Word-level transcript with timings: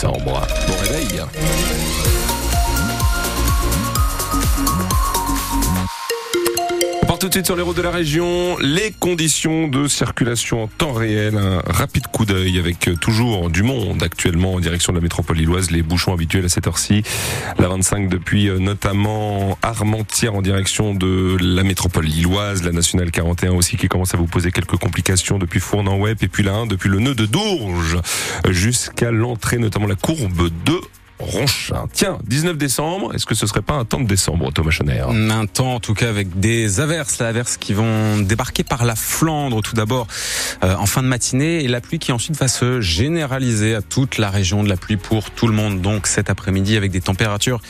décembre. 0.00 0.46
Bon 0.66 0.74
réveil. 0.82 2.09
Tout 7.20 7.28
de 7.28 7.34
suite 7.34 7.46
sur 7.46 7.56
les 7.56 7.62
routes 7.62 7.76
de 7.76 7.82
la 7.82 7.90
région, 7.90 8.56
les 8.60 8.92
conditions 8.92 9.68
de 9.68 9.88
circulation 9.88 10.62
en 10.62 10.68
temps 10.68 10.94
réel, 10.94 11.36
un 11.36 11.60
rapide 11.70 12.06
coup 12.06 12.24
d'œil 12.24 12.58
avec 12.58 12.88
euh, 12.88 12.96
toujours 12.96 13.50
du 13.50 13.62
monde 13.62 14.02
actuellement 14.02 14.54
en 14.54 14.60
direction 14.60 14.94
de 14.94 14.98
la 14.98 15.02
métropole 15.02 15.36
lilloise, 15.36 15.70
les 15.70 15.82
bouchons 15.82 16.14
habituels 16.14 16.46
à 16.46 16.48
cette 16.48 16.66
heure-ci, 16.66 17.02
la 17.58 17.68
25 17.68 18.08
depuis 18.08 18.48
euh, 18.48 18.58
notamment 18.58 19.58
Armentières 19.60 20.34
en 20.34 20.40
direction 20.40 20.94
de 20.94 21.36
la 21.42 21.62
métropole 21.62 22.06
lilloise, 22.06 22.62
la 22.62 22.72
nationale 22.72 23.10
41 23.10 23.52
aussi 23.52 23.76
qui 23.76 23.88
commence 23.88 24.14
à 24.14 24.16
vous 24.16 24.26
poser 24.26 24.50
quelques 24.50 24.76
complications 24.76 25.38
depuis 25.38 25.60
Fournan-Web 25.60 26.16
et 26.22 26.28
puis 26.28 26.42
la 26.42 26.54
1 26.54 26.66
depuis 26.68 26.88
le 26.88 27.00
nœud 27.00 27.14
de 27.14 27.26
Dourges 27.26 27.98
jusqu'à 28.48 29.10
l'entrée 29.10 29.58
notamment 29.58 29.88
la 29.88 29.94
courbe 29.94 30.48
de 30.64 30.80
Ronchin. 31.20 31.86
Tiens, 31.92 32.18
19 32.24 32.56
décembre, 32.56 33.14
est-ce 33.14 33.26
que 33.26 33.34
ce 33.34 33.46
serait 33.46 33.62
pas 33.62 33.74
un 33.74 33.84
temps 33.84 34.00
de 34.00 34.06
décembre, 34.06 34.52
Thomas 34.52 34.76
Un 35.10 35.46
temps, 35.46 35.74
en 35.74 35.80
tout 35.80 35.94
cas, 35.94 36.08
avec 36.08 36.40
des 36.40 36.80
averses, 36.80 37.18
la 37.18 37.28
averses 37.28 37.56
qui 37.56 37.74
vont 37.74 38.18
débarquer 38.18 38.64
par 38.64 38.84
la 38.84 38.96
Flandre, 38.96 39.62
tout 39.62 39.74
d'abord, 39.74 40.06
euh, 40.64 40.74
en 40.76 40.86
fin 40.86 41.02
de 41.02 41.08
matinée, 41.08 41.62
et 41.62 41.68
la 41.68 41.80
pluie 41.80 41.98
qui 41.98 42.12
ensuite 42.12 42.36
va 42.36 42.48
se 42.48 42.80
généraliser 42.80 43.74
à 43.74 43.82
toute 43.82 44.18
la 44.18 44.30
région 44.30 44.64
de 44.64 44.68
la 44.68 44.76
pluie 44.76 44.96
pour 44.96 45.30
tout 45.30 45.46
le 45.46 45.52
monde, 45.52 45.80
donc 45.80 46.06
cet 46.06 46.30
après-midi, 46.30 46.76
avec 46.76 46.90
des 46.90 47.00
températures 47.00 47.60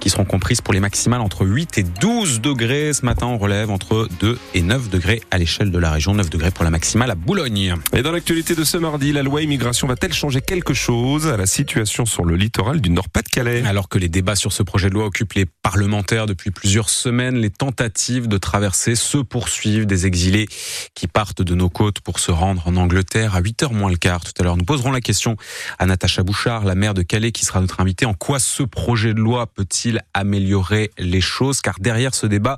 qui 0.00 0.10
seront 0.10 0.24
comprises 0.24 0.60
pour 0.60 0.74
les 0.74 0.80
maximales 0.80 1.20
entre 1.20 1.46
8 1.46 1.78
et 1.78 1.82
12 1.82 2.40
degrés. 2.40 2.92
Ce 2.92 3.04
matin, 3.04 3.26
on 3.26 3.38
relève 3.38 3.70
entre 3.70 4.08
2 4.20 4.38
et 4.54 4.62
9 4.62 4.90
degrés 4.90 5.22
à 5.30 5.38
l'échelle 5.38 5.70
de 5.70 5.78
la 5.78 5.90
région, 5.90 6.14
9 6.14 6.28
degrés 6.30 6.50
pour 6.50 6.64
la 6.64 6.70
maximale 6.70 7.10
à 7.10 7.14
Boulogne. 7.14 7.74
Et 7.92 8.02
dans 8.02 8.12
l'actualité 8.12 8.54
de 8.54 8.64
ce 8.64 8.76
mardi, 8.76 9.12
la 9.12 9.22
loi 9.22 9.42
immigration 9.42 9.86
va-t-elle 9.86 10.12
changer 10.12 10.40
quelque 10.40 10.74
chose 10.74 11.26
à 11.26 11.36
la 11.36 11.46
situation 11.46 12.04
sur 12.04 12.24
le 12.24 12.36
littoral 12.36 12.80
du 12.80 12.90
Nord-Pas-de-Calais. 12.96 13.62
Alors 13.66 13.88
que 13.88 13.98
les 13.98 14.08
débats 14.08 14.36
sur 14.36 14.52
ce 14.52 14.62
projet 14.62 14.88
de 14.88 14.94
loi 14.94 15.04
occupent 15.04 15.34
les 15.34 15.46
parlementaires 15.46 16.26
depuis 16.26 16.50
plusieurs 16.50 16.88
semaines, 16.88 17.36
les 17.36 17.50
tentatives 17.50 18.26
de 18.26 18.38
traverser 18.38 18.94
se 18.94 19.18
poursuivent. 19.18 19.86
Des 19.86 20.06
exilés 20.06 20.48
qui 20.94 21.06
partent 21.06 21.42
de 21.42 21.54
nos 21.54 21.68
côtes 21.68 22.00
pour 22.00 22.18
se 22.18 22.30
rendre 22.30 22.66
en 22.66 22.76
Angleterre 22.76 23.36
à 23.36 23.42
8h 23.42 23.72
moins 23.72 23.90
le 23.90 23.96
quart. 23.96 24.24
Tout 24.24 24.32
à 24.40 24.44
l'heure, 24.44 24.56
nous 24.56 24.64
poserons 24.64 24.90
la 24.90 25.00
question 25.02 25.36
à 25.78 25.86
Natacha 25.86 26.22
Bouchard, 26.22 26.64
la 26.64 26.74
maire 26.74 26.94
de 26.94 27.02
Calais, 27.02 27.32
qui 27.32 27.44
sera 27.44 27.60
notre 27.60 27.80
invitée. 27.80 28.06
En 28.06 28.14
quoi 28.14 28.38
ce 28.38 28.62
projet 28.62 29.12
de 29.12 29.20
loi 29.20 29.46
peut-il 29.46 30.00
améliorer 30.14 30.90
les 30.98 31.20
choses? 31.20 31.60
Car 31.60 31.76
derrière 31.80 32.14
ce 32.14 32.26
débat, 32.26 32.56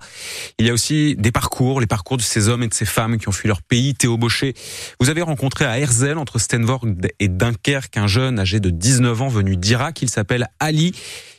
il 0.59 0.67
y 0.67 0.71
a 0.71 0.73
aussi 0.73 1.17
des 1.17 1.33
parcours, 1.33 1.81
les 1.81 1.87
parcours 1.89 2.17
de 2.17 2.23
ces 2.23 2.49
hommes 2.49 2.63
et 2.63 2.69
de 2.69 2.75
ces 2.75 2.85
femmes 2.85 3.19
qui 3.19 3.29
ont 3.29 3.33
fui 3.33 3.49
leur 3.49 3.63
pays. 3.63 3.95
Théo 3.95 4.17
Baucher, 4.17 4.55
vous 5.01 5.11
avez 5.11 5.23
rencontré 5.23 5.65
à 5.65 5.79
Herzl, 5.81 6.17
entre 6.17 6.39
Stenvorg 6.39 6.87
et 7.19 7.29
Dunkerque, 7.29 7.97
un 7.97 8.07
jeune 8.07 8.39
âgé 8.39 8.61
de 8.61 8.71
19 8.71 9.23
ans 9.23 9.29
venu 9.29 9.57
d'Irak. 9.57 10.03
Il 10.03 10.09
s'appelle 10.09 10.28
Ali. 10.61 10.93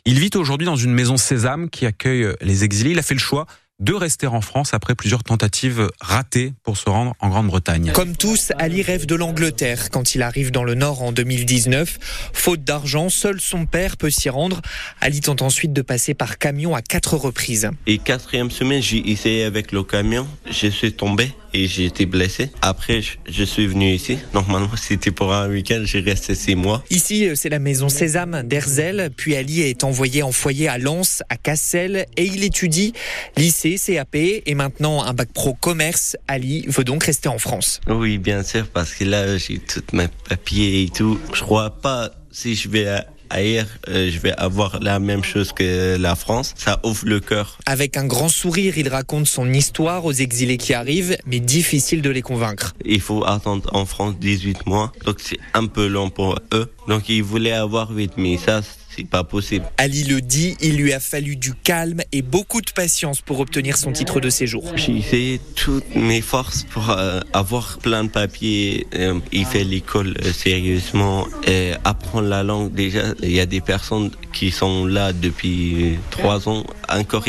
Il 0.05 0.19
vit 0.19 0.31
aujourd'hui 0.35 0.65
dans 0.65 0.75
une 0.75 0.93
maison 0.93 1.17
Sésame 1.17 1.69
qui 1.69 1.85
accueille 1.85 2.27
les 2.41 2.63
exilés. 2.63 2.91
Il 2.91 2.99
a 2.99 3.03
fait 3.03 3.13
le 3.13 3.19
choix 3.19 3.45
de 3.79 3.93
rester 3.93 4.27
en 4.27 4.41
France 4.41 4.73
après 4.73 4.93
plusieurs 4.93 5.23
tentatives 5.23 5.89
ratées 6.01 6.53
pour 6.63 6.77
se 6.77 6.89
rendre 6.89 7.15
en 7.19 7.29
Grande-Bretagne. 7.29 7.91
Comme 7.93 8.15
tous, 8.15 8.51
Ali 8.59 8.81
rêve 8.81 9.05
de 9.05 9.15
l'Angleterre 9.15 9.89
quand 9.89 10.15
il 10.15 10.21
arrive 10.21 10.51
dans 10.51 10.63
le 10.63 10.75
Nord 10.75 11.01
en 11.01 11.11
2019. 11.11 11.97
Faute 12.33 12.63
d'argent, 12.63 13.09
seul 13.09 13.39
son 13.39 13.65
père 13.65 13.95
peut 13.95 14.09
s'y 14.09 14.29
rendre. 14.29 14.61
Ali 14.99 15.21
tente 15.21 15.41
ensuite 15.41 15.71
de 15.71 15.81
passer 15.81 16.13
par 16.13 16.37
camion 16.37 16.75
à 16.75 16.81
quatre 16.81 17.15
reprises. 17.15 17.69
Et 17.87 17.99
quatrième 17.99 18.51
semaine, 18.51 18.81
j'ai 18.81 19.09
essayé 19.09 19.43
avec 19.43 19.71
le 19.71 19.83
camion. 19.83 20.27
Je 20.49 20.67
suis 20.67 20.93
tombé 20.93 21.33
et 21.53 21.67
j'ai 21.67 21.85
été 21.85 22.05
blessé. 22.05 22.51
Après, 22.61 23.01
je 23.27 23.43
suis 23.43 23.67
venu 23.67 23.91
ici. 23.91 24.17
Normalement, 24.33 24.69
c'était 24.75 25.11
pour 25.11 25.33
un 25.33 25.49
week-end. 25.49 25.81
J'ai 25.83 26.01
resté 26.01 26.35
six 26.35 26.55
mois. 26.55 26.83
Ici, 26.89 27.29
c'est 27.35 27.49
la 27.49 27.59
maison 27.59 27.89
Sésame 27.89 28.43
d'Herzl. 28.43 29.09
Puis 29.15 29.35
Ali 29.35 29.61
est 29.61 29.83
envoyé 29.83 30.23
en 30.23 30.31
foyer 30.31 30.67
à 30.67 30.77
Lens, 30.77 31.23
à 31.29 31.37
Cassel, 31.37 32.05
et 32.17 32.25
il 32.25 32.43
étudie 32.43 32.93
lycée, 33.37 33.77
CAP 33.77 34.15
et 34.15 34.55
maintenant 34.55 35.03
un 35.03 35.13
bac 35.13 35.29
pro 35.33 35.53
commerce. 35.53 36.15
Ali 36.27 36.65
veut 36.67 36.83
donc 36.83 37.03
rester 37.03 37.29
en 37.29 37.37
France. 37.37 37.81
Oui, 37.87 38.17
bien 38.17 38.43
sûr, 38.43 38.67
parce 38.67 38.93
que 38.93 39.03
là, 39.03 39.37
j'ai 39.37 39.59
tous 39.59 39.95
mes 39.95 40.07
papiers 40.27 40.83
et 40.83 40.89
tout. 40.89 41.19
Je 41.33 41.41
crois 41.41 41.69
pas 41.69 42.11
si 42.31 42.55
je 42.55 42.69
vais 42.69 42.87
ailleurs, 43.29 43.67
euh, 43.87 44.09
je 44.11 44.19
vais 44.19 44.33
avoir 44.33 44.79
la 44.79 44.99
même 44.99 45.23
chose 45.23 45.51
que 45.51 45.97
la 45.97 46.15
France. 46.15 46.53
Ça 46.57 46.79
ouvre 46.83 47.05
le 47.05 47.19
cœur. 47.19 47.57
Avec 47.65 47.97
un 47.97 48.05
grand 48.05 48.29
sourire, 48.29 48.77
il 48.77 48.89
raconte 48.89 49.27
son 49.27 49.51
histoire 49.51 50.05
aux 50.05 50.11
exilés 50.11 50.57
qui 50.57 50.73
arrivent, 50.73 51.17
mais 51.25 51.39
difficile 51.39 52.01
de 52.01 52.09
les 52.09 52.21
convaincre. 52.21 52.73
Il 52.85 53.01
faut 53.01 53.23
attendre 53.25 53.69
en 53.73 53.85
France 53.85 54.15
18 54.19 54.65
mois, 54.65 54.91
donc 55.05 55.17
c'est 55.19 55.39
un 55.53 55.65
peu 55.65 55.87
long 55.87 56.09
pour 56.09 56.37
eux. 56.53 56.71
Donc 56.87 57.09
ils 57.09 57.23
voulaient 57.23 57.51
avoir 57.51 57.91
8 57.91 58.13
mais 58.17 58.37
ça 58.37 58.61
pas 59.03 59.23
possible. 59.23 59.65
Ali 59.77 60.03
le 60.03 60.21
dit, 60.21 60.57
il 60.61 60.77
lui 60.77 60.93
a 60.93 60.99
fallu 60.99 61.35
du 61.35 61.53
calme 61.53 62.01
et 62.11 62.21
beaucoup 62.21 62.61
de 62.61 62.71
patience 62.71 63.21
pour 63.21 63.39
obtenir 63.39 63.77
son 63.77 63.91
titre 63.91 64.19
de 64.19 64.29
séjour. 64.29 64.63
J'ai 64.75 65.01
fait 65.01 65.39
toutes 65.55 65.95
mes 65.95 66.21
forces 66.21 66.63
pour 66.63 66.89
euh, 66.89 67.19
avoir 67.33 67.77
plein 67.79 68.03
de 68.03 68.09
papiers. 68.09 68.87
Euh, 68.95 69.19
il 69.31 69.45
fait 69.45 69.63
l'école 69.63 70.15
euh, 70.23 70.31
sérieusement 70.31 71.27
et 71.47 71.73
apprendre 71.83 72.27
la 72.27 72.43
langue. 72.43 72.73
Déjà, 72.73 73.13
il 73.21 73.31
y 73.31 73.39
a 73.39 73.45
des 73.45 73.61
personnes 73.61 74.11
qui 74.33 74.51
sont 74.51 74.85
là 74.85 75.13
depuis 75.13 75.97
trois 76.11 76.47
ans. 76.49 76.63
Encore, 76.89 77.25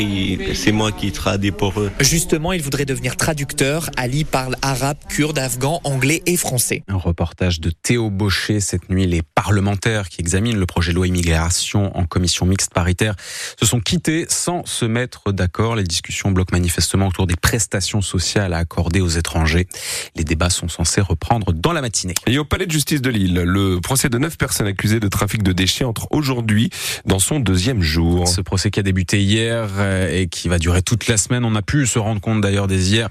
c'est 0.53 0.71
moi 0.71 0.91
qui 0.91 1.11
traduis 1.11 1.51
pour 1.51 1.79
eux. 1.79 1.91
Justement, 1.99 2.51
il 2.53 2.61
voudrait 2.61 2.85
devenir 2.85 3.15
traducteur. 3.15 3.89
Ali 3.97 4.23
parle 4.23 4.55
arabe, 4.61 4.97
kurde, 5.09 5.39
afghan, 5.39 5.81
anglais 5.83 6.21
et 6.25 6.37
français. 6.37 6.83
Un 6.87 6.95
reportage 6.95 7.59
de 7.59 7.69
Théo 7.69 8.09
Baucher 8.09 8.59
cette 8.59 8.89
nuit. 8.89 9.05
Les 9.05 9.21
parlementaires 9.21 10.09
qui 10.09 10.21
examinent 10.21 10.59
le 10.59 10.65
projet 10.65 10.91
de 10.91 10.95
loi 10.95 11.07
immigration 11.07 11.60
en 11.73 12.05
commission 12.05 12.45
mixte 12.45 12.73
paritaire 12.73 13.15
se 13.59 13.65
sont 13.65 13.79
quittés 13.79 14.25
sans 14.29 14.65
se 14.65 14.85
mettre 14.85 15.31
d'accord. 15.31 15.75
Les 15.75 15.83
discussions 15.83 16.31
bloquent 16.31 16.55
manifestement 16.55 17.07
autour 17.07 17.27
des 17.27 17.35
prestations 17.35 18.01
sociales 18.01 18.53
à 18.53 18.57
accorder 18.57 19.01
aux 19.01 19.09
étrangers. 19.09 19.67
Les 20.15 20.23
débats 20.23 20.49
sont 20.49 20.67
censés 20.67 21.01
reprendre 21.01 21.53
dans 21.53 21.73
la 21.73 21.81
matinée. 21.81 22.13
Et 22.27 22.37
au 22.37 22.45
palais 22.45 22.65
de 22.65 22.71
justice 22.71 23.01
de 23.01 23.09
Lille, 23.09 23.33
le 23.33 23.79
procès 23.81 24.09
de 24.09 24.17
neuf 24.17 24.37
personnes 24.37 24.67
accusées 24.67 24.99
de 24.99 25.07
trafic 25.07 25.43
de 25.43 25.51
déchets 25.51 25.85
entre 25.85 26.07
aujourd'hui 26.11 26.69
dans 27.05 27.19
son 27.19 27.39
deuxième 27.39 27.81
jour. 27.81 28.27
Ce 28.27 28.41
procès 28.41 28.71
qui 28.71 28.79
a 28.79 28.83
débuté 28.83 29.21
hier 29.21 29.67
euh, 29.77 30.09
et 30.11 30.27
qui 30.27 30.47
va 30.47 30.59
durer 30.59 30.81
toute 30.81 31.07
la 31.07 31.17
semaine. 31.17 31.45
On 31.45 31.55
a 31.55 31.61
pu 31.61 31.85
se 31.87 31.99
rendre 31.99 32.21
compte 32.21 32.41
d'ailleurs 32.41 32.67
des 32.67 32.91
hier 32.91 33.09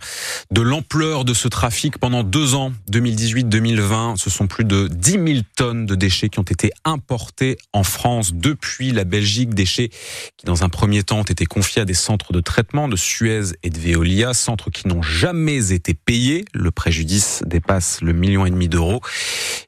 de 0.50 0.60
l'ampleur 0.60 1.24
de 1.24 1.34
ce 1.34 1.48
trafic 1.48 1.98
pendant 1.98 2.22
deux 2.22 2.54
ans, 2.54 2.72
2018-2020. 2.90 4.16
Ce 4.16 4.30
sont 4.30 4.46
plus 4.46 4.64
de 4.64 4.88
10 4.88 5.12
000 5.12 5.26
tonnes 5.56 5.86
de 5.86 5.94
déchets 5.94 6.28
qui 6.28 6.38
ont 6.38 6.42
été 6.42 6.70
importés 6.84 7.58
en 7.72 7.84
France 7.84 8.32
depuis 8.40 8.92
la 8.92 9.04
Belgique, 9.04 9.54
déchets 9.54 9.90
qui 10.36 10.46
dans 10.46 10.64
un 10.64 10.68
premier 10.68 11.02
temps 11.02 11.20
ont 11.20 11.24
été 11.24 11.46
confiés 11.46 11.82
à 11.82 11.84
des 11.84 11.94
centres 11.94 12.32
de 12.32 12.40
traitement 12.40 12.88
de 12.88 12.96
Suez 12.96 13.52
et 13.62 13.70
de 13.70 13.78
Veolia, 13.78 14.34
centres 14.34 14.70
qui 14.70 14.88
n'ont 14.88 15.02
jamais 15.02 15.72
été 15.72 15.94
payés. 15.94 16.44
Le 16.54 16.70
préjudice 16.70 17.42
dépasse 17.46 18.00
le 18.00 18.12
million 18.12 18.46
et 18.46 18.50
demi 18.50 18.68
d'euros. 18.68 19.00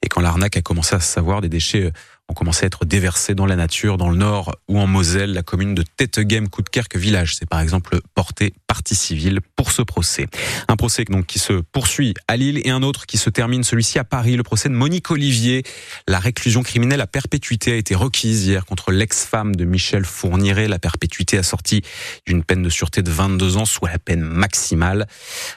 Et 0.03 0.09
quand 0.09 0.21
l'arnaque 0.21 0.57
a 0.57 0.63
commencé 0.63 0.95
à 0.95 1.01
se 1.01 1.13
savoir, 1.13 1.41
des 1.41 1.49
déchets 1.49 1.93
ont 2.29 2.35
commencé 2.35 2.65
à 2.65 2.67
être 2.67 2.85
déversés 2.85 3.35
dans 3.35 3.47
la 3.47 3.57
nature, 3.57 3.99
dans 3.99 4.11
le 4.11 4.17
nord 4.17 4.55
ou 4.69 4.79
en 4.79 4.87
Moselle. 4.87 5.33
La 5.33 5.43
commune 5.43 5.75
de 5.75 5.83
Tettegem, 5.83 6.49
Coudekerque 6.49 6.97
Village, 6.97 7.37
c'est 7.37 7.49
par 7.49 7.61
exemple 7.61 8.01
porté 8.15 8.55
partie 8.67 8.95
civile 8.95 9.41
pour 9.57 9.71
ce 9.71 9.83
procès. 9.83 10.27
Un 10.69 10.77
procès 10.77 11.05
donc 11.05 11.27
qui 11.27 11.39
se 11.39 11.53
poursuit 11.73 12.15
à 12.29 12.37
Lille 12.37 12.61
et 12.65 12.71
un 12.71 12.83
autre 12.83 13.07
qui 13.07 13.19
se 13.19 13.31
termine, 13.31 13.65
celui-ci 13.65 13.99
à 13.99 14.05
Paris, 14.05 14.37
le 14.37 14.43
procès 14.43 14.69
de 14.69 14.75
Monique 14.75 15.11
Olivier. 15.11 15.63
La 16.09 16.19
réclusion 16.19 16.63
criminelle 16.63 17.01
à 17.01 17.07
perpétuité 17.07 17.73
a 17.73 17.77
été 17.77 17.95
requise 17.95 18.47
hier 18.47 18.65
contre 18.65 18.93
l'ex-femme 18.93 19.55
de 19.55 19.65
Michel 19.65 20.05
Fourniret. 20.05 20.69
La 20.69 20.79
perpétuité 20.79 21.39
assortie 21.39 21.83
d'une 22.27 22.45
peine 22.45 22.63
de 22.63 22.71
sûreté 22.71 23.03
de 23.03 23.11
22 23.11 23.57
ans, 23.57 23.67
soit 23.67 23.91
la 23.91 23.99
peine 23.99 24.23
maximale. 24.23 25.07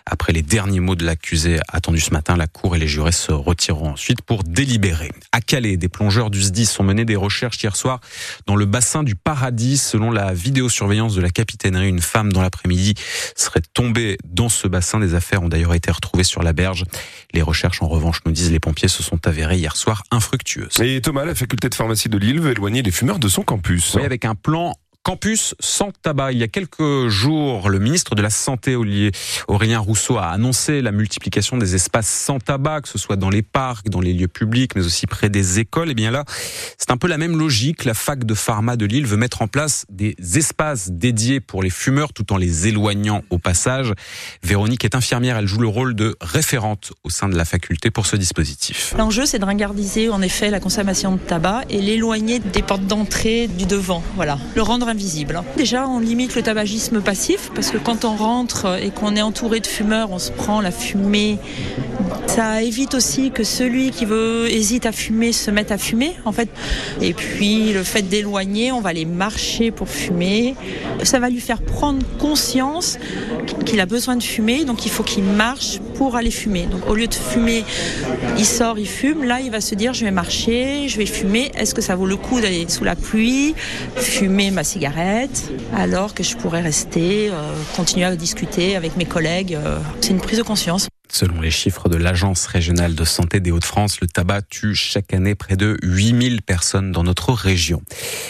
Après 0.06 0.34
les 0.34 0.42
derniers 0.42 0.80
mots 0.80 0.96
de 0.96 1.06
l'accusé 1.06 1.60
attendus 1.70 2.02
ce 2.02 2.12
matin, 2.12 2.36
la 2.36 2.48
cour 2.48 2.76
et 2.76 2.80
les 2.80 2.88
jurés 2.88 3.12
se 3.12 3.32
retireront 3.32 3.92
ensuite 3.92 4.22
pour 4.22 4.44
délibérer. 4.44 5.12
À 5.32 5.42
Calais, 5.42 5.78
des 5.78 5.90
plongeurs 5.90 6.30
du 6.30 6.42
SDIS 6.56 6.80
ont 6.80 6.84
mené 6.84 7.04
des 7.04 7.16
recherches 7.18 7.62
hier 7.62 7.76
soir 7.76 8.00
dans 8.48 8.56
le 8.56 8.66
bassin 8.66 9.04
du 9.04 9.16
Paradis. 9.16 9.78
Selon 9.78 10.12
la 10.12 10.34
vidéosurveillance 10.34 11.16
de 11.16 11.22
la 11.22 11.30
capitainerie, 11.30 11.90
une 11.90 12.02
femme 12.02 12.32
dans 12.32 12.42
l'après-midi 12.42 12.94
serait 13.36 13.62
tombée 13.74 14.18
dans 14.24 14.50
ce 14.50 14.68
bassin. 14.68 15.00
Des 15.00 15.14
affaires 15.14 15.44
ont 15.44 15.50
d'ailleurs 15.50 15.74
été 15.74 15.92
retrouvées 15.92 16.24
sur 16.24 16.44
la 16.44 16.54
berge. 16.54 16.86
Les 17.34 17.42
recherches, 17.42 17.82
en 17.82 17.88
revanche, 17.88 18.20
nous 18.26 18.32
disent 18.32 18.52
les 18.52 18.60
pompiers, 18.60 18.88
se 18.88 19.04
sont 19.04 19.28
avérées 19.28 19.58
hier 19.58 19.76
soir 19.76 20.04
infructueuses. 20.12 20.80
Et 20.82 21.02
Thomas, 21.02 21.26
la 21.26 21.36
faculté 21.36 21.68
de 21.68 21.76
pharmacie 21.76 22.08
de 22.08 22.18
Lille 22.18 22.40
veut 22.40 22.52
éloigner 22.52 22.82
les 22.82 22.92
fumeurs 22.92 23.20
de 23.20 23.28
son 23.28 23.42
campus. 23.42 23.96
Oui, 23.96 24.06
avec 24.06 24.24
un 24.24 24.36
plan 24.36 24.74
Campus 25.06 25.54
sans 25.60 25.92
tabac. 25.92 26.32
Il 26.32 26.40
y 26.40 26.44
a 26.44 26.48
quelques 26.48 27.10
jours, 27.10 27.70
le 27.70 27.78
ministre 27.78 28.16
de 28.16 28.24
la 28.24 28.32
Santé, 28.32 28.76
Aurélien 29.48 29.78
Rousseau, 29.78 30.18
a 30.18 30.30
annoncé 30.30 30.82
la 30.82 30.92
multiplication 30.92 31.60
des 31.60 31.76
espaces 31.76 32.08
sans 32.08 32.40
tabac, 32.40 32.82
que 32.82 32.90
ce 32.90 32.98
soit 32.98 33.16
dans 33.16 33.30
les 33.30 33.44
parcs, 33.44 33.88
dans 33.88 34.02
les 34.02 34.14
lieux 34.14 34.28
publics, 34.28 34.76
mais 34.76 34.84
aussi 34.84 35.06
près 35.06 35.30
des 35.30 35.60
écoles. 35.60 35.90
Et 35.90 35.92
eh 35.92 35.94
bien 35.94 36.10
là, 36.10 36.26
c'est 36.80 36.90
un 36.90 36.98
peu 36.98 37.08
la 37.08 37.20
même 37.20 37.38
logique. 37.38 37.86
La 37.86 37.94
fac 37.94 38.24
de 38.24 38.34
pharma 38.34 38.78
de 38.78 38.86
Lille 38.88 39.06
veut 39.06 39.16
mettre 39.16 39.44
en 39.44 39.48
place 39.48 39.86
des 39.92 40.16
espaces 40.34 40.90
dédiés 40.90 41.40
pour 41.40 41.62
les 41.62 41.70
fumeurs 41.70 42.12
tout 42.12 42.34
en 42.34 42.38
les 42.38 42.68
éloignant 42.68 43.22
au 43.30 43.38
passage. 43.38 43.94
Véronique 44.42 44.86
est 44.86 44.96
infirmière. 44.96 45.38
Elle 45.38 45.48
joue 45.48 45.62
le 45.62 45.68
rôle 45.68 45.94
de 45.94 46.18
référente 46.20 46.94
au 47.04 47.12
sein 47.12 47.30
de 47.30 47.38
la 47.38 47.46
faculté 47.46 47.92
pour 47.92 48.08
ce 48.08 48.16
dispositif. 48.16 48.96
L'enjeu, 48.98 49.28
c'est 49.28 49.38
de 49.38 49.46
ringardiser 49.46 50.10
en 50.10 50.24
effet 50.24 50.50
la 50.50 50.60
consommation 50.60 51.12
de 51.12 51.20
tabac 51.20 51.62
et 51.70 51.80
l'éloigner 51.80 52.40
des 52.40 52.64
portes 52.64 52.88
d'entrée 52.88 53.48
du 53.48 53.68
devant. 53.68 54.02
Voilà, 54.16 54.40
Déjà, 55.58 55.88
on 55.88 56.00
limite 56.00 56.36
le 56.36 56.42
tabagisme 56.42 57.02
passif 57.02 57.52
parce 57.54 57.72
que 57.72 57.78
quand 57.78 58.06
on 58.06 58.16
rentre 58.16 58.80
et 58.82 58.90
qu'on 58.90 59.16
est 59.16 59.22
entouré 59.22 59.60
de 59.60 59.68
fumeurs, 59.68 60.12
on 60.12 60.20
se 60.20 60.32
prend 60.32 60.62
la 60.62 60.72
fumée. 60.72 61.38
Ça 62.28 62.62
évite 62.62 62.96
aussi 62.96 63.32
que 63.32 63.44
celui 63.44 63.92
qui 63.92 64.06
veut 64.06 64.52
hésite 64.52 64.86
à 64.86 64.92
fumer 64.92 65.32
se 65.32 65.52
mette 65.52 65.72
à 65.72 65.78
fumer 65.78 66.16
en 66.26 66.32
fait. 66.32 66.50
Et 67.02 67.14
puis 67.14 67.72
le 67.72 67.84
fait 67.84 68.02
d'éloigner, 68.02 68.72
on 68.72 68.82
va 68.82 68.90
aller 68.90 69.06
marcher 69.06 69.72
pour 69.72 69.88
fumer. 69.90 70.56
Ça 71.04 71.20
va 71.20 71.30
lui 71.30 71.40
faire 71.40 71.62
prendre 71.62 72.06
conscience 72.20 72.98
qu'il 73.66 73.80
a 73.80 73.86
besoin 73.86 74.16
de 74.16 74.24
fumer, 74.24 74.66
donc 74.66 74.86
il 74.86 74.92
faut 74.92 75.04
qu'il 75.04 75.24
marche 75.24 75.80
pour 75.96 76.16
aller 76.16 76.32
fumer. 76.32 76.66
Donc 76.66 76.90
au 76.90 76.96
lieu 76.96 77.08
de 77.08 77.14
fumer, 77.14 77.64
il 78.38 78.46
sort, 78.46 78.78
il 78.78 78.88
fume. 78.88 79.24
Là, 79.24 79.40
il 79.40 79.52
va 79.52 79.62
se 79.62 79.76
dire 79.76 79.94
je 79.94 80.06
vais 80.06 80.12
marcher, 80.12 80.88
je 80.88 80.98
vais 80.98 81.06
fumer. 81.06 81.52
Est-ce 81.58 81.74
que 81.74 81.82
ça 81.82 81.96
vaut 81.96 82.06
le 82.08 82.18
coup 82.18 82.42
d'aller 82.42 82.66
sous 82.68 82.84
la 82.84 82.96
pluie, 82.96 83.56
fumer 83.96 84.52
ma 84.52 84.64
cigarette, 84.64 84.85
alors 85.76 86.14
que 86.14 86.24
je 86.24 86.36
pourrais 86.36 86.62
rester, 86.62 87.30
euh, 87.30 87.34
continuer 87.76 88.06
à 88.06 88.16
discuter 88.16 88.76
avec 88.76 88.98
mes 88.98 89.06
collègues 89.06 89.56
euh, 89.56 89.80
C'est 90.02 90.12
une 90.12 90.22
prise 90.22 90.38
de 90.38 90.44
conscience. 90.44 90.88
Selon 91.16 91.40
les 91.40 91.50
chiffres 91.50 91.88
de 91.88 91.96
l'Agence 91.96 92.46
régionale 92.46 92.94
de 92.94 93.06
santé 93.06 93.40
des 93.40 93.50
Hauts-de-France, 93.50 94.02
le 94.02 94.08
tabac 94.08 94.42
tue 94.50 94.76
chaque 94.76 95.14
année 95.14 95.34
près 95.34 95.56
de 95.56 95.78
8000 95.82 96.42
personnes 96.42 96.92
dans 96.92 97.04
notre 97.04 97.32
région. 97.32 97.82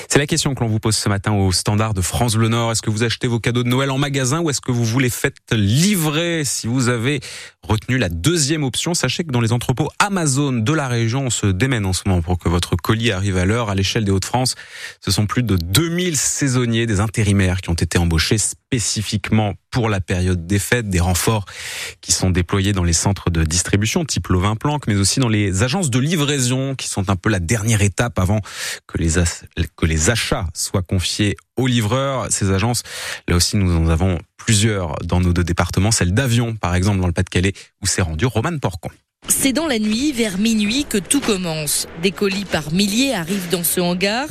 C'est 0.07 0.19
la 0.19 0.27
question 0.27 0.53
que 0.53 0.59
l'on 0.59 0.69
vous 0.69 0.77
pose 0.77 0.95
ce 0.95 1.09
matin 1.09 1.33
au 1.33 1.51
standard 1.51 1.95
de 1.95 2.01
France 2.01 2.35
Bleu 2.35 2.47
Nord. 2.47 2.71
Est-ce 2.71 2.83
que 2.83 2.91
vous 2.91 3.01
achetez 3.01 3.25
vos 3.25 3.39
cadeaux 3.39 3.63
de 3.63 3.69
Noël 3.69 3.89
en 3.89 3.97
magasin 3.97 4.39
ou 4.41 4.51
est-ce 4.51 4.61
que 4.61 4.71
vous 4.71 4.85
vous 4.85 4.99
les 4.99 5.09
faites 5.09 5.51
livrer? 5.51 6.43
Si 6.45 6.67
vous 6.67 6.87
avez 6.89 7.21
retenu 7.63 7.97
la 7.97 8.09
deuxième 8.09 8.63
option, 8.63 8.93
sachez 8.93 9.23
que 9.23 9.31
dans 9.31 9.41
les 9.41 9.51
entrepôts 9.51 9.89
Amazon 9.97 10.53
de 10.53 10.71
la 10.71 10.87
région, 10.87 11.25
on 11.25 11.31
se 11.31 11.47
démène 11.47 11.87
en 11.87 11.93
ce 11.93 12.03
moment 12.05 12.21
pour 12.21 12.37
que 12.37 12.49
votre 12.49 12.75
colis 12.75 13.11
arrive 13.11 13.37
à 13.37 13.45
l'heure. 13.45 13.71
À 13.71 13.73
l'échelle 13.73 14.05
des 14.05 14.11
Hauts-de-France, 14.11 14.53
ce 15.03 15.09
sont 15.09 15.25
plus 15.25 15.41
de 15.41 15.55
2000 15.55 16.17
saisonniers, 16.17 16.85
des 16.85 16.99
intérimaires 16.99 17.61
qui 17.61 17.71
ont 17.71 17.73
été 17.73 17.97
embauchés 17.97 18.37
spécifiquement 18.79 19.53
pour 19.71 19.87
la 19.87 20.01
période 20.01 20.47
des 20.47 20.59
fêtes, 20.59 20.89
des 20.89 20.99
renforts 20.99 21.45
qui 22.01 22.11
sont 22.11 22.29
déployés 22.29 22.73
dans 22.73 22.83
les 22.83 22.93
centres 22.93 23.29
de 23.29 23.43
distribution 23.43 24.03
type 24.03 24.27
Lovin 24.27 24.57
Planck, 24.57 24.87
mais 24.87 24.95
aussi 24.95 25.21
dans 25.21 25.29
les 25.29 25.63
agences 25.63 25.89
de 25.89 25.99
livraison 25.99 26.75
qui 26.75 26.89
sont 26.89 27.09
un 27.09 27.15
peu 27.15 27.29
la 27.29 27.39
dernière 27.39 27.81
étape 27.81 28.19
avant 28.19 28.41
que 28.87 28.97
les, 28.97 29.13
que 29.77 29.85
les 29.85 30.09
achats 30.09 30.47
soient 30.53 30.81
confiés 30.81 31.37
aux 31.55 31.67
livreurs. 31.67 32.27
Ces 32.31 32.51
agences, 32.51 32.83
là 33.29 33.37
aussi, 33.37 33.55
nous 33.55 33.73
en 33.77 33.87
avons 33.87 34.19
plusieurs 34.35 34.95
dans 35.05 35.21
nos 35.21 35.31
deux 35.31 35.45
départements, 35.45 35.91
celle 35.91 36.13
d'Avion, 36.13 36.55
par 36.55 36.75
exemple, 36.75 36.99
dans 36.99 37.07
le 37.07 37.13
Pas-de-Calais, 37.13 37.53
où 37.81 37.87
s'est 37.87 38.01
rendu 38.01 38.25
Roman 38.25 38.57
Porcon. 38.59 38.91
C'est 39.27 39.53
dans 39.53 39.67
la 39.67 39.79
nuit, 39.79 40.11
vers 40.11 40.37
minuit, 40.37 40.85
que 40.87 40.97
tout 40.97 41.19
commence. 41.19 41.87
Des 42.01 42.11
colis 42.11 42.45
par 42.45 42.71
milliers 42.71 43.13
arrivent 43.13 43.49
dans 43.49 43.63
ce 43.63 43.79
hangar. 43.79 44.27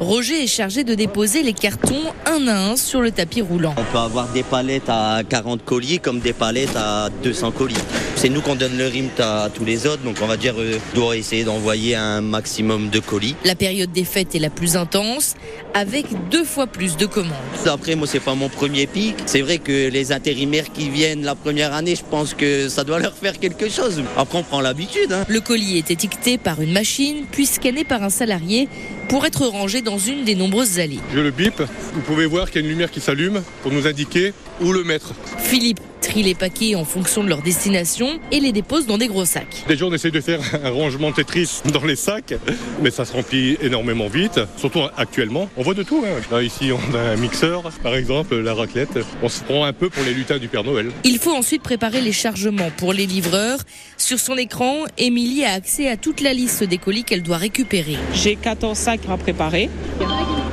Roger 0.00 0.42
est 0.42 0.46
chargé 0.46 0.84
de 0.84 0.94
déposer 0.94 1.42
les 1.42 1.52
cartons 1.52 2.02
un 2.26 2.46
à 2.46 2.56
un 2.70 2.76
sur 2.76 3.00
le 3.00 3.10
tapis 3.10 3.42
roulant. 3.42 3.74
On 3.76 3.92
peut 3.92 3.98
avoir 3.98 4.28
des 4.28 4.42
palettes 4.42 4.88
à 4.88 5.22
40 5.28 5.64
colis 5.64 5.98
comme 5.98 6.20
des 6.20 6.32
palettes 6.32 6.76
à 6.76 7.08
200 7.22 7.50
colis. 7.50 7.74
C'est 8.18 8.30
nous 8.30 8.40
qu'on 8.40 8.56
donne 8.56 8.76
le 8.76 8.88
RIMT 8.88 9.20
à 9.20 9.48
tous 9.48 9.64
les 9.64 9.86
autres, 9.86 10.02
donc 10.02 10.16
on 10.20 10.26
va 10.26 10.36
dire 10.36 10.54
euh, 10.58 10.80
doit 10.92 11.16
essayer 11.16 11.44
d'envoyer 11.44 11.94
un 11.94 12.20
maximum 12.20 12.90
de 12.90 12.98
colis. 12.98 13.36
La 13.44 13.54
période 13.54 13.92
des 13.92 14.02
fêtes 14.02 14.34
est 14.34 14.40
la 14.40 14.50
plus 14.50 14.76
intense, 14.76 15.36
avec 15.72 16.06
deux 16.28 16.42
fois 16.42 16.66
plus 16.66 16.96
de 16.96 17.06
commandes. 17.06 17.30
Après, 17.66 17.94
moi, 17.94 18.08
c'est 18.08 18.18
pas 18.18 18.34
mon 18.34 18.48
premier 18.48 18.88
pic. 18.88 19.14
C'est 19.26 19.40
vrai 19.40 19.58
que 19.58 19.88
les 19.88 20.10
intérimaires 20.10 20.72
qui 20.72 20.88
viennent 20.88 21.22
la 21.22 21.36
première 21.36 21.72
année, 21.72 21.94
je 21.94 22.02
pense 22.02 22.34
que 22.34 22.68
ça 22.68 22.82
doit 22.82 22.98
leur 22.98 23.14
faire 23.14 23.38
quelque 23.38 23.68
chose. 23.68 24.02
Après, 24.16 24.38
on 24.38 24.42
prend 24.42 24.60
l'habitude. 24.60 25.12
Hein. 25.12 25.24
Le 25.28 25.40
colis 25.40 25.78
est 25.78 25.92
étiqueté 25.92 26.38
par 26.38 26.60
une 26.60 26.72
machine, 26.72 27.18
puis 27.30 27.46
scanné 27.46 27.84
par 27.84 28.02
un 28.02 28.10
salarié 28.10 28.68
pour 29.08 29.24
être 29.26 29.46
rangé 29.46 29.82
dans 29.82 29.98
une 29.98 30.24
des 30.24 30.34
nombreuses 30.34 30.78
allées. 30.78 31.00
Je 31.14 31.20
le 31.20 31.30
bip. 31.30 31.62
Vous 31.94 32.00
pouvez 32.02 32.26
voir 32.26 32.50
qu'il 32.50 32.60
y 32.60 32.64
a 32.64 32.66
une 32.66 32.72
lumière 32.72 32.90
qui 32.90 33.00
s'allume 33.00 33.42
pour 33.62 33.72
nous 33.72 33.86
indiquer 33.86 34.32
où 34.60 34.72
le 34.72 34.84
mettre. 34.84 35.14
Philippe 35.38 35.80
trie 36.00 36.22
les 36.22 36.34
paquets 36.34 36.74
en 36.74 36.84
fonction 36.84 37.22
de 37.22 37.28
leur 37.28 37.42
destination 37.42 38.20
et 38.32 38.40
les 38.40 38.52
dépose 38.52 38.86
dans 38.86 38.98
des 38.98 39.08
gros 39.08 39.24
sacs. 39.24 39.64
Déjà, 39.68 39.84
on 39.84 39.92
essaie 39.92 40.10
de 40.10 40.20
faire 40.20 40.40
un 40.64 40.70
rangement 40.70 41.12
Tetris 41.12 41.60
dans 41.72 41.84
les 41.84 41.96
sacs, 41.96 42.34
mais 42.82 42.90
ça 42.90 43.04
se 43.04 43.12
remplit 43.12 43.58
énormément 43.60 44.08
vite, 44.08 44.40
surtout 44.56 44.80
actuellement. 44.96 45.48
On 45.56 45.62
voit 45.62 45.74
de 45.74 45.82
tout. 45.82 46.04
Hein. 46.06 46.42
ici, 46.42 46.70
on 46.72 46.94
a 46.94 47.00
un 47.00 47.16
mixeur, 47.16 47.70
par 47.82 47.94
exemple, 47.94 48.36
la 48.36 48.54
raclette. 48.54 48.98
On 49.22 49.28
se 49.28 49.42
prend 49.42 49.64
un 49.64 49.72
peu 49.72 49.90
pour 49.90 50.04
les 50.04 50.14
lutins 50.14 50.38
du 50.38 50.48
Père 50.48 50.64
Noël. 50.64 50.90
Il 51.04 51.18
faut 51.18 51.34
ensuite 51.34 51.62
préparer 51.62 52.00
les 52.00 52.12
chargements 52.12 52.70
pour 52.76 52.92
les 52.92 53.06
livreurs. 53.06 53.58
Sur 53.96 54.18
son 54.18 54.36
écran, 54.36 54.84
Émilie 54.96 55.44
a 55.44 55.52
accès 55.52 55.88
à 55.88 55.96
toute 55.96 56.20
la 56.20 56.32
liste 56.32 56.64
des 56.64 56.78
colis 56.78 57.04
qu'elle 57.04 57.22
doit 57.22 57.36
récupérer. 57.36 57.96
J'ai 58.14 58.36
14 58.36 58.78
sacs 58.78 58.97
à 59.08 59.16
préparer 59.16 59.70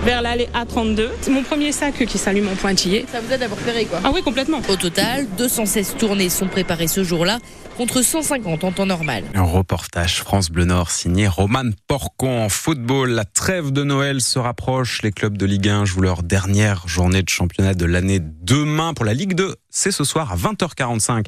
vers 0.06 0.22
l'allée 0.22 0.48
A32. 0.54 1.10
C'est 1.22 1.32
mon 1.32 1.42
premier 1.42 1.72
sac 1.72 2.06
qui 2.06 2.18
s'allume 2.20 2.48
en 2.48 2.56
pointillé. 2.56 3.06
Ça 3.12 3.20
vous 3.20 3.34
aide 3.34 3.42
à 3.42 3.48
vous 3.48 3.56
repérer 3.56 3.86
quoi 3.86 4.00
Ah 4.04 4.12
oui, 4.14 4.22
complètement. 4.22 4.62
Au 4.70 4.76
total, 4.76 5.26
216 5.36 5.96
tournées 5.98 6.30
sont 6.30 6.48
préparées 6.48 6.88
ce 6.88 7.04
jour-là 7.04 7.40
contre 7.76 8.04
150 8.04 8.64
en 8.64 8.72
temps 8.72 8.86
normal. 8.86 9.24
Un 9.34 9.42
reportage 9.42 10.22
France 10.22 10.50
Bleu 10.50 10.66
Nord 10.66 10.92
signé 10.92 11.28
Roman 11.28 11.72
Porcon 11.88 12.44
en 12.44 12.50
football. 12.50 13.10
La 13.10 13.26
trêve 13.26 13.72
de 13.72 13.84
Noël 13.84 14.22
se 14.22 14.38
rapproche. 14.38 15.02
Les 15.02 15.12
clubs 15.12 15.38
de 15.38 15.46
Ligue 15.46 15.68
1 15.68 15.86
jouent 15.86 16.02
leur 16.02 16.22
dernière 16.22 16.88
journée 16.88 17.24
de 17.24 17.30
championnat 17.30 17.74
de 17.74 17.86
l'année 17.86 18.20
demain 18.22 18.94
pour 18.94 19.06
la 19.06 19.16
Ligue 19.16 19.34
2. 19.34 19.56
C'est 19.72 19.92
ce 19.92 20.04
soir 20.04 20.32
à 20.32 20.38
20h45. 20.38 21.26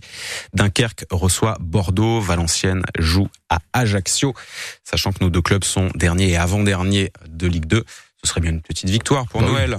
Dunkerque 0.54 1.06
reçoit 1.12 1.58
Bordeaux. 1.60 2.22
Valenciennes 2.22 2.84
joue 3.00 3.28
à 3.50 3.58
Ajaccio. 3.74 4.34
Sachant 4.84 5.12
que 5.12 5.24
nos 5.24 5.32
deux 5.32 5.42
clubs 5.42 5.64
sont 5.64 5.90
derniers 5.96 6.30
et 6.30 6.38
avant-derniers 6.38 7.12
de 7.28 7.48
Ligue 7.48 7.66
2. 7.66 7.84
Ce 8.24 8.30
serait 8.30 8.42
bien 8.42 8.52
une 8.52 8.62
petite 8.62 8.90
victoire 8.90 9.28
pour 9.28 9.42
bah 9.42 9.48
Noël. 9.48 9.78